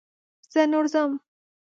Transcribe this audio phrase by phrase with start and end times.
[0.53, 1.11] زه نور ځم.